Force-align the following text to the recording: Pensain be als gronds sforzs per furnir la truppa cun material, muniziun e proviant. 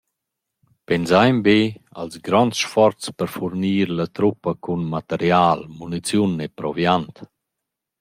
Pensain 0.87 1.37
be 1.45 1.57
als 1.99 2.15
gronds 2.25 2.57
sforzs 2.65 3.05
per 3.17 3.29
furnir 3.35 3.87
la 3.97 4.07
truppa 4.17 4.51
cun 4.65 4.81
material, 4.95 5.59
muniziun 5.77 6.33
e 6.45 6.47
proviant. 6.59 7.15